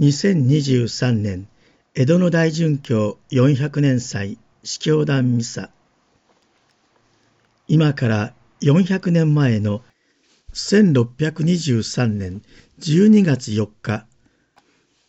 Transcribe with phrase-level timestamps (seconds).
[0.00, 1.46] 2023年
[1.94, 5.70] 江戸の大殉教400年祭司教団ミサ。
[7.68, 9.82] 今から400年前の
[10.52, 12.42] 1623年
[12.80, 14.04] 12月4日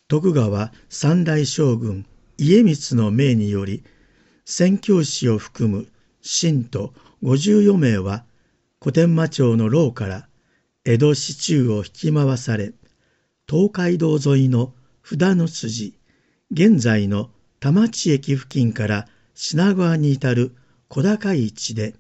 [0.08, 2.06] 徳川三代将軍
[2.38, 3.84] 家光の命により
[4.46, 5.88] 宣教師を含む
[6.22, 6.94] 信徒
[7.24, 8.24] 54名は
[8.80, 10.28] 小天満町の牢から
[10.86, 12.74] 江戸市中を引き回され
[13.48, 15.94] 東海道沿いの札の筋、
[16.52, 17.30] 現在の
[17.60, 20.56] 田町駅付近から品川に至る
[20.88, 21.94] 小高い地で、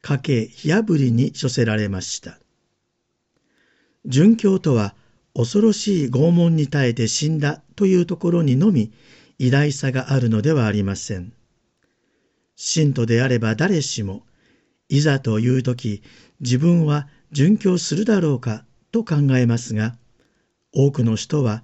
[0.00, 2.40] 家計火あぶりに処せられました。
[4.08, 4.96] 殉教とは
[5.34, 8.92] 恐ろしい拷問に耐えて死んだというところにのみ
[9.38, 11.32] 偉大さがあるのではありません。
[12.56, 14.24] 信徒であれば誰しも、
[14.88, 16.02] いざという時
[16.40, 19.96] 自分は殉教するだろうかと考えますが、
[20.72, 21.62] 多くの人は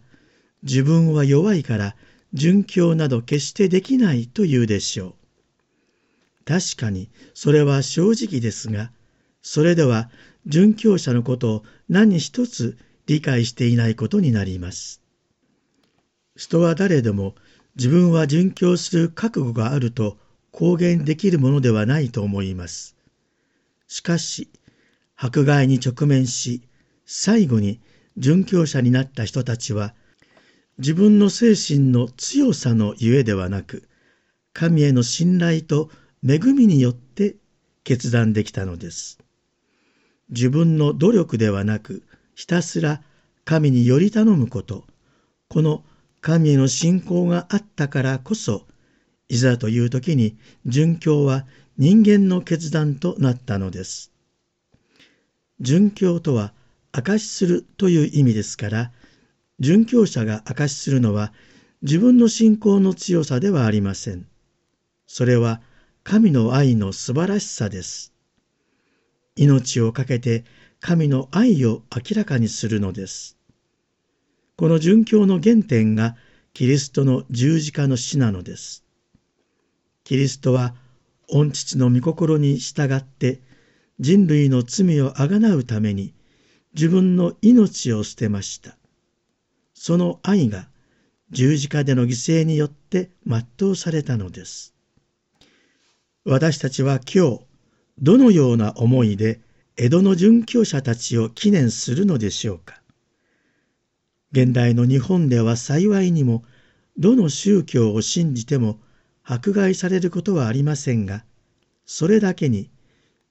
[0.63, 1.97] 自分は弱いから
[2.35, 5.15] 殉教など決してできないと言うでしょう。
[6.45, 8.91] 確かにそれは正直ですが、
[9.43, 10.11] それでは
[10.47, 15.03] 殉教者のことを何一つ理解していないことになります。
[16.37, 17.35] 人は誰でも
[17.77, 20.19] 自分は殉教する覚悟があると
[20.51, 22.97] 公言できるものではないと思います。
[23.87, 24.49] しかし、
[25.17, 26.63] 迫害に直面し、
[27.07, 27.81] 最後に
[28.19, 29.95] 殉教者になった人たちは、
[30.79, 33.89] 自分の精神の強さのゆえではなく、
[34.53, 35.91] 神への信頼と
[36.27, 37.37] 恵みによって
[37.85, 39.19] 決断できたのです。
[40.31, 42.03] 自分の努力ではなく、
[42.35, 43.03] ひたすら
[43.45, 44.85] 神により頼むこと、
[45.49, 45.85] この
[46.21, 48.67] 神への信仰があったからこそ、
[49.29, 54.13] いざという時に殉教は人間の決断となったのです。
[55.61, 56.53] 殉教とは
[56.93, 58.93] 証しするという意味ですから、
[59.61, 61.33] 殉教者が証しするのは
[61.83, 64.27] 自分の信仰の強さではありません。
[65.07, 65.61] それは
[66.05, 68.13] 神の愛の素晴らしさです。
[69.37, 70.45] 命を懸けて
[70.81, 73.37] 神の愛を明らかにするのです。
[74.57, 76.17] この殉教の原点が
[76.53, 78.85] キリストの十字架の死なのです。
[80.05, 80.75] キリストは
[81.31, 83.41] 御父の御心に従って
[84.01, 86.15] 人類の罪をあがなうために
[86.79, 88.77] 自分の命を捨てました。
[89.75, 90.69] その愛が
[91.33, 94.77] 十字架での犠牲によって全うされたのです。
[96.25, 97.41] 私たちは今日、
[98.01, 99.41] どのような思いで
[99.77, 102.81] 江戸の殉教者たちを記念するのでしょうか。
[104.31, 106.45] 現代の日本では幸いにも、
[106.97, 108.79] どの宗教を信じても
[109.25, 111.25] 迫害されることはありませんが、
[111.87, 112.71] それだけに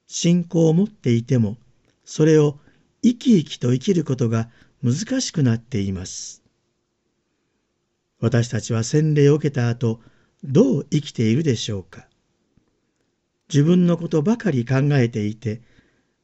[0.06, 1.56] 信仰を持っていても、
[2.04, 2.58] それを
[3.02, 4.50] 生き生きと生きることが
[4.82, 6.42] 難しくなっています。
[8.20, 10.00] 私たちは洗礼を受けた後、
[10.42, 12.08] どう生きているでしょうか。
[13.48, 15.62] 自分のことばかり考えていて、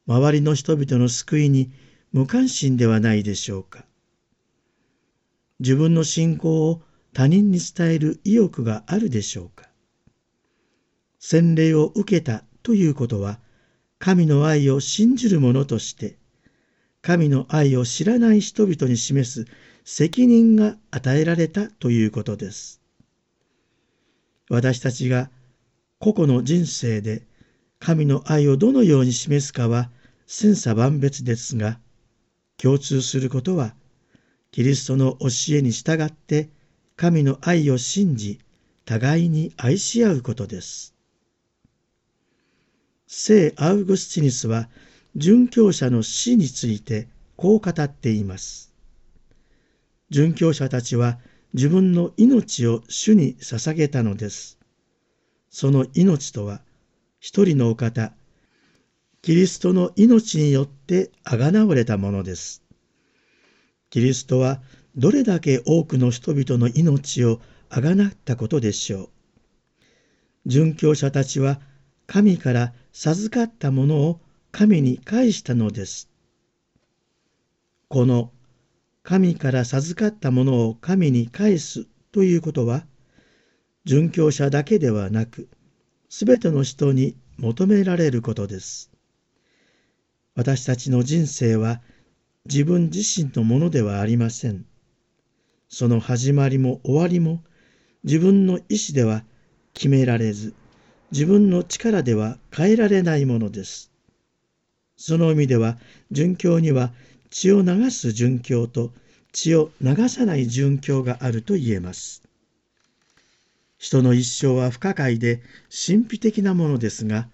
[0.07, 1.71] 周りの人々の救いに
[2.11, 3.85] 無関心ではないでしょうか。
[5.59, 6.81] 自分の信仰を
[7.13, 9.69] 他人に伝える意欲があるでしょうか。
[11.19, 13.39] 洗礼を受けたということは、
[13.97, 16.19] 神の愛を信じる者として、
[17.05, 19.45] 神の愛を知らない人々に示す
[19.83, 22.81] 責任が与えられたということです。
[24.49, 25.29] 私たちが
[25.99, 27.21] 個々の人生で
[27.77, 29.91] 神の愛をどのように示すかは
[30.25, 31.79] 千差万別ですが、
[32.57, 33.75] 共通することは、
[34.49, 36.49] キリストの教えに従って
[36.95, 38.39] 神の愛を信じ、
[38.83, 40.95] 互いに愛し合うことです。
[43.05, 44.69] 聖アウグスチニスは
[45.17, 48.73] 殉教者の死についてこう語っています。
[50.11, 51.19] 殉教者たちは
[51.53, 54.59] 自分の命を主に捧げたのです。
[55.49, 56.61] その命とは、
[57.21, 58.13] 一人のお方、
[59.21, 62.61] キリストの命によってあがなわれたものです。
[63.89, 64.61] キリストは
[64.97, 67.39] どれだけ多くの人々の命を
[67.69, 69.09] あがなったことでしょ
[70.45, 70.49] う。
[70.49, 71.61] 殉教者たちは
[72.05, 74.19] 神から授かったものを
[74.57, 76.09] 神に返したのです。
[77.89, 78.31] この
[79.03, 82.85] 神から授かったものを神に返すということは、
[83.85, 85.49] 殉教者だけではなく、
[86.07, 88.91] すべての人に求められることです。
[90.35, 91.81] 私たちの人生は
[92.45, 94.65] 自分自身のものではありません。
[95.67, 97.43] その始まりも終わりも
[98.05, 99.25] 自分の意志では
[99.73, 100.53] 決められず、
[101.11, 103.91] 自分の力では変えられないものです。
[104.97, 105.77] その意味では、
[106.11, 106.93] 殉教には
[107.29, 108.93] 血を流す殉教と
[109.31, 112.23] 血を流さない殉教があると言えます。
[113.77, 117.29] 人の一生は不可解で神秘的なものですが、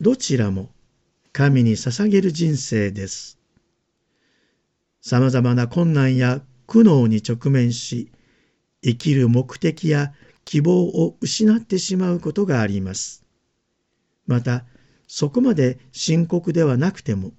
[0.00, 0.70] どちらも
[1.32, 3.38] 神に捧げる人生です。
[5.00, 8.10] さまざまな困難や苦悩に直面し、
[8.82, 10.12] 生きる目的や
[10.44, 13.24] 希望を失ってしまうことがあります。
[14.26, 14.64] また、
[15.06, 17.32] そこまで深刻ではなくても、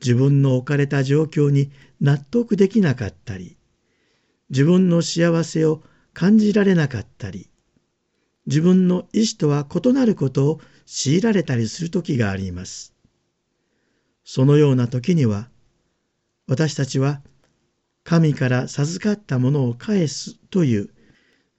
[0.00, 1.70] 自分の置かれた状況に
[2.00, 3.56] 納得できなかったり、
[4.50, 5.82] 自分の幸せを
[6.12, 7.48] 感じられなかったり、
[8.46, 12.94] 自分の意思とは異なることを強いられたりする時があります。
[14.24, 15.48] そのような時には、
[16.46, 17.22] 私たちは
[18.02, 20.90] 神から授かったものを返すという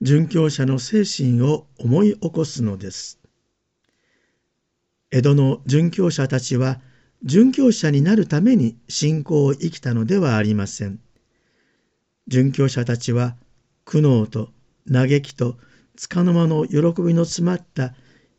[0.02, 3.21] 殉教者の精神を思い起こすのです。
[5.14, 6.80] 江戸の殉教者たちは
[7.22, 11.00] 殉教者になるために信仰を生きたのではありません。
[12.30, 13.36] 殉教者たちは
[13.84, 14.48] 苦悩と
[14.90, 15.58] 嘆きと
[16.00, 17.92] 束の間の喜びの詰まった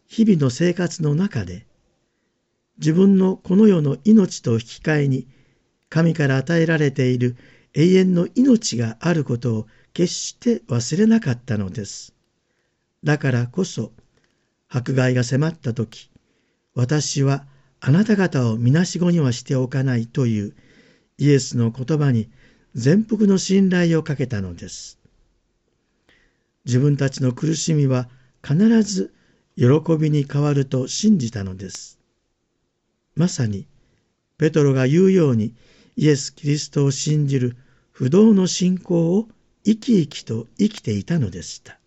[0.07, 1.67] 日々の生活の中で
[2.79, 5.27] 自分のこの世の命と引き換えに
[5.89, 7.37] 神から与えられている
[7.75, 12.15] 永遠の命があることを決して忘れなかったのです。
[13.03, 13.91] だからこそ
[14.69, 16.09] 迫害が迫った時
[16.75, 17.45] 私は
[17.79, 20.55] あなた方をみなしごにはしておかないという
[21.17, 22.29] イエスの言葉に
[22.75, 24.99] 全幅の信頼をかけたのです。
[26.65, 28.09] 自分たちの苦しみは
[28.41, 29.13] 必ず
[29.55, 29.65] 喜
[29.99, 31.99] びに変わると信じたのです。
[33.15, 33.67] まさに
[34.37, 35.53] ペトロが言うように
[35.95, 37.55] イエス・キリストを信じる
[37.91, 39.27] 不動の信仰を
[39.63, 41.79] 生き生きと生きていたのでした。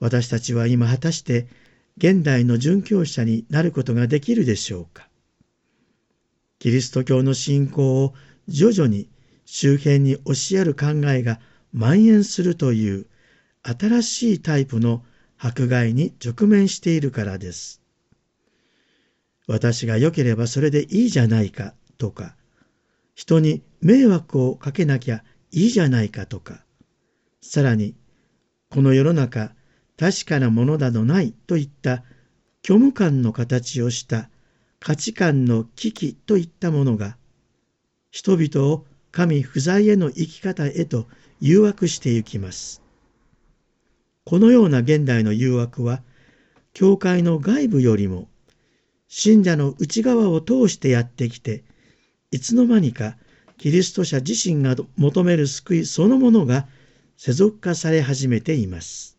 [0.00, 1.48] 私たちは今果たして
[1.98, 5.08] 現代の殉教者になることができるでしょうか？
[6.58, 8.14] キリスト教の信仰を
[8.48, 9.08] 徐々に
[9.46, 11.40] 周辺に教える考えが
[11.72, 13.06] 蔓延するという
[13.62, 15.04] 新しいタイプの
[15.38, 17.80] 迫害に直面しているからです。
[19.46, 22.36] 私が良ければそれでいいじゃないかとか、
[23.14, 26.64] 人に迷惑をかけなきゃいいじゃないかとか、
[27.40, 27.94] さらに、
[28.68, 29.54] この世の中、
[29.98, 32.04] 確かなものなどないといった
[32.64, 34.28] 虚無感の形をした
[34.78, 37.16] 価値観の危機といったものが、
[38.10, 41.06] 人々を神不在への生き方へと
[41.40, 42.82] 誘惑してゆきます。
[44.24, 46.02] このような現代の誘惑は、
[46.72, 48.28] 教会の外部よりも
[49.08, 51.64] 信者の内側を通してやってきて、
[52.30, 53.16] いつの間にか
[53.56, 56.66] キリスト者自身が求める救いそのものが
[57.16, 59.15] 世俗化され始めています。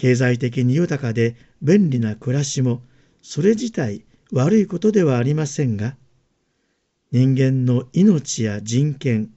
[0.00, 2.80] 経済的に豊かで便利な暮らしも
[3.20, 5.94] それ自体悪いことではありませんが、
[7.12, 9.28] 人間の命や人権、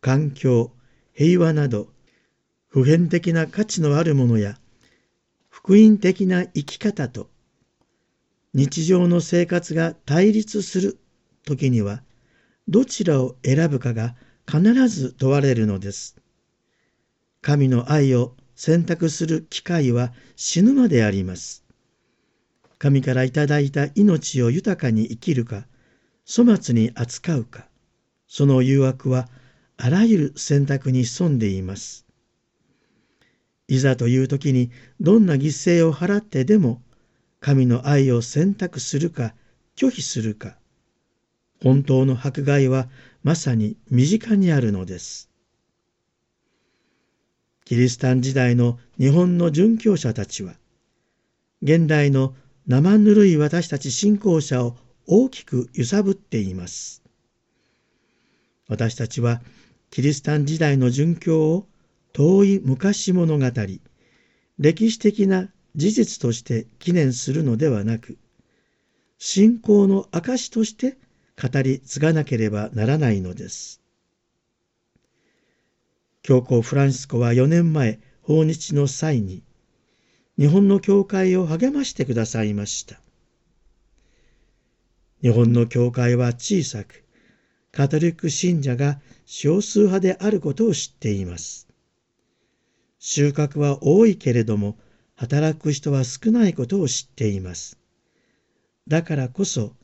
[0.00, 0.72] 環境、
[1.12, 1.86] 平和など
[2.66, 4.58] 普遍的な価値のあるものや
[5.48, 7.30] 福音的な生き方と
[8.54, 10.98] 日常の生活が対立する
[11.44, 12.02] 時には
[12.66, 14.16] どちらを選ぶかが
[14.50, 16.16] 必ず問われるのです。
[17.40, 21.64] 神の愛を選択する機会は死ぬまであります。
[22.78, 25.66] 神からいただいた命を豊かに生きるか、
[26.26, 27.68] 粗末に扱うか、
[28.26, 29.28] その誘惑は
[29.76, 32.06] あらゆる選択に潜んでいます。
[33.68, 36.82] いざという時にどんな犠牲を払ってでも
[37.40, 39.34] 神の愛を選択するか
[39.76, 40.58] 拒否するか、
[41.62, 42.88] 本当の迫害は
[43.22, 45.31] まさに身近にあるのです。
[47.72, 50.56] キリシタン時代の日本の殉教者たちは、
[51.62, 52.34] 現代の
[52.66, 54.76] 生ぬるい私たち信仰者を
[55.06, 57.02] 大きく揺さぶっています。
[58.68, 59.40] 私たちは
[59.88, 61.66] キリシタン時代の殉教を
[62.12, 63.46] 遠い昔物語、
[64.58, 68.18] 歴史的な事実として記念するのではなく、
[69.16, 70.98] 信仰の証として
[71.42, 73.81] 語り継がなければならないのです。
[76.22, 79.42] 教皇フランシスコは4年前、訪日の際に、
[80.38, 83.00] 日本の教会を励ましてくださいました。
[85.20, 87.02] 日本の教会は小さく、
[87.72, 91.66] カトリック信者が少数派であることを知っています。
[93.00, 94.78] 収穫は多いけれども、
[95.16, 97.78] 働く人は少ないことを知っています。
[98.86, 99.74] だからこそ、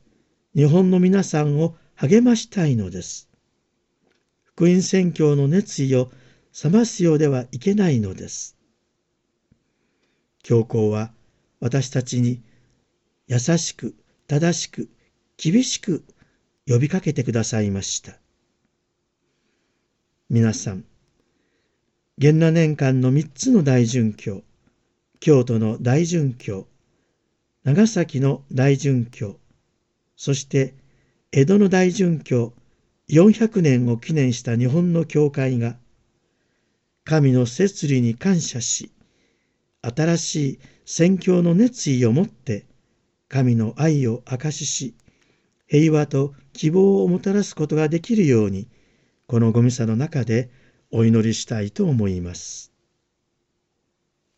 [0.55, 3.29] 日本の皆さんを励ましたいのです。
[4.45, 6.11] 福音宣教の熱意を
[6.51, 8.57] 冷ますようではいけないのです。
[10.43, 11.11] 教皇は
[11.59, 12.41] 私たちに
[13.27, 13.95] 優しく、
[14.27, 14.89] 正しく、
[15.37, 16.03] 厳しく
[16.67, 18.17] 呼びかけてくださいました。
[20.29, 20.85] 皆さん、
[22.17, 24.43] 元那年間の三つの大殉教、
[25.19, 26.67] 京都の大殉教、
[27.63, 29.39] 長崎の大殉教、
[30.15, 30.73] そして
[31.31, 32.53] 江戸の大殉教
[33.09, 35.77] 400年を記念した日本の教会が、
[37.09, 38.91] 神の摂理に感謝し、
[39.81, 42.67] 新しい宣教の熱意を持って
[43.27, 44.93] 神の愛を証しし、
[45.65, 48.67] 平和と希望をもたらすことができるように、
[49.25, 50.51] このごミサの中で
[50.91, 52.71] お祈りしたいと思います。